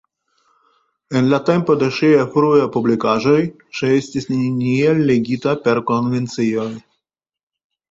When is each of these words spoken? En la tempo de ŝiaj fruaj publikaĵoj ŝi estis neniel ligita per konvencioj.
En 1.19 1.27
la 1.33 1.39
tempo 1.49 1.75
de 1.83 1.89
ŝiaj 1.97 2.23
fruaj 2.37 2.63
publikaĵoj 2.77 3.37
ŝi 3.81 3.91
estis 3.99 4.27
neniel 4.33 5.05
ligita 5.13 5.57
per 5.69 5.85
konvencioj. 5.93 6.69